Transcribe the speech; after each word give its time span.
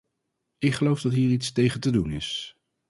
Ik 0.57 0.73
geloof 0.73 1.01
dat 1.01 1.11
hier 1.13 1.29
iets 1.29 1.51
tegen 1.51 1.79
te 1.79 1.91
doen 1.91 2.11
is. 2.11 2.57